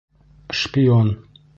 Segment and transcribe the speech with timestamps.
[0.61, 1.13] Шпион!